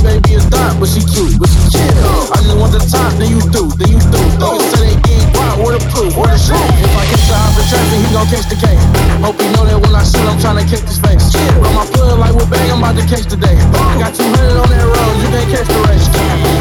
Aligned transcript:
Baby 0.00 0.32
is 0.32 0.46
dark, 0.48 0.80
but 0.80 0.88
she 0.88 1.04
cute, 1.04 1.36
but 1.36 1.48
she 1.52 1.60
cute. 1.76 1.92
I 2.32 2.40
just 2.40 2.56
want 2.56 2.72
the 2.72 2.80
top, 2.80 3.12
then 3.20 3.28
you 3.28 3.40
do, 3.52 3.68
then 3.76 3.92
you 3.92 4.00
do. 4.00 4.20
Niggas 4.40 4.72
say 4.72 4.96
they 4.96 4.98
getting 5.04 5.28
quiet, 5.36 5.60
where 5.60 5.76
the 5.76 5.82
proof, 5.92 6.16
where 6.16 6.32
the 6.32 6.40
shoot? 6.40 6.56
If 6.56 6.88
I 6.96 7.04
catch 7.04 7.24
the 7.28 7.36
hop 7.36 7.58
in 7.60 7.64
traffic, 7.68 8.00
he 8.00 8.08
gon' 8.08 8.28
catch 8.32 8.46
the 8.48 8.56
case. 8.56 8.84
Hope 9.20 9.36
he 9.36 9.46
know 9.52 9.68
that 9.68 9.76
when 9.76 9.92
I 9.92 10.02
shoot, 10.02 10.24
I'm 10.24 10.40
tryna 10.40 10.64
catch 10.64 10.88
his 10.88 10.98
face. 10.98 11.36
Run 11.60 11.74
my 11.76 11.84
plug 11.92 12.18
like 12.18 12.34
what 12.34 12.48
bag 12.48 12.70
I'm 12.72 12.80
about 12.80 12.96
to 12.96 13.04
catch 13.04 13.28
today. 13.28 13.56
Got 14.00 14.16
200 14.16 14.56
on 14.56 14.68
that 14.72 14.86
road, 14.88 15.14
you 15.20 15.28
can't 15.28 15.48
catch 15.52 15.68
the 15.68 15.80
race. 15.84 16.59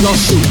Down 0.00 0.02
my 0.02 0.02
block, 0.02 0.02
we 0.02 0.02
gon' 0.02 0.16
shoot. 0.16 0.42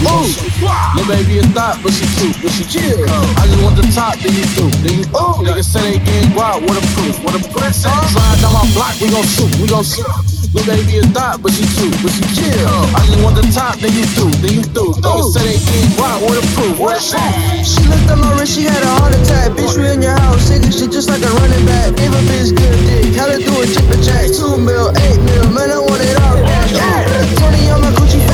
Your 0.95 1.07
baby 1.09 1.41
is 1.41 1.47
thought, 1.51 1.79
but 1.83 1.91
she 1.91 2.05
cute, 2.15 2.37
but 2.39 2.51
she 2.53 2.63
chill. 2.63 3.03
I 3.35 3.43
just 3.49 3.59
want 3.63 3.75
the 3.75 3.83
top, 3.91 4.15
then 4.19 4.31
you 4.35 4.45
do, 4.55 4.65
then 4.83 4.93
you 4.99 5.05
do. 5.05 5.25
Niggas 5.43 5.67
say 5.67 5.97
they 5.97 5.99
getting 5.99 6.31
wild, 6.35 6.63
what 6.63 6.77
a 6.79 6.83
proof, 6.95 7.19
what 7.23 7.35
a 7.35 7.41
proof. 7.51 7.73
Slide 7.75 8.39
down 8.39 8.53
my 8.53 8.63
block, 8.71 8.95
we 9.01 9.09
gon' 9.09 9.25
shoot, 9.25 9.51
we 9.59 9.67
gon' 9.67 9.83
shoot. 9.83 10.07
Your 10.53 10.63
baby 10.69 11.01
is 11.01 11.09
thought, 11.11 11.41
but 11.41 11.51
she 11.51 11.65
cute, 11.65 11.97
but 12.05 12.13
she 12.13 12.23
chill. 12.37 12.69
I 12.93 13.01
just 13.09 13.19
want 13.25 13.35
the 13.35 13.43
top, 13.49 13.81
then 13.81 13.91
you 13.91 14.05
do, 14.13 14.29
then 14.39 14.53
you 14.53 14.65
do. 14.69 14.93
Niggas 15.01 15.33
say 15.33 15.43
they 15.43 15.59
getting 15.59 15.97
wild, 15.97 16.21
what 16.23 16.37
a 16.37 16.45
proof, 16.53 16.77
what 16.77 16.93
a 16.93 17.01
proof. 17.01 17.65
She 17.65 17.81
looked 17.89 18.07
at 18.07 18.17
my 18.21 18.29
wrist, 18.37 18.53
she 18.53 18.63
had 18.69 18.79
a 18.79 18.91
heart 19.01 19.17
attack. 19.17 19.57
Bitch, 19.57 19.75
we 19.75 19.89
in 19.89 20.05
your 20.05 20.13
house, 20.13 20.45
sick 20.45 20.63
as 20.63 20.77
shit, 20.77 20.91
just 20.93 21.09
like 21.09 21.25
a 21.25 21.31
running 21.41 21.65
back. 21.65 21.97
Gave 21.97 22.13
a 22.13 22.21
bitch 22.29 22.53
good 22.53 22.77
dick, 22.85 23.17
had 23.17 23.33
her 23.33 23.41
do 23.41 23.51
a 23.59 23.65
chip 23.65 23.89
and 23.91 24.03
jack. 24.05 24.29
Two 24.29 24.55
mil, 24.61 24.93
eight 24.93 25.19
mil, 25.25 25.49
man, 25.51 25.73
I 25.73 25.79
want 25.81 25.99
it 25.99 26.15
all. 26.21 26.37
Yeah. 26.69 27.03
20 27.43 27.69
on 27.69 27.81
my 27.81 27.91
Gucci 27.91 28.32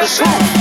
What 0.00 0.08
is 0.08 0.18
who? 0.18 0.59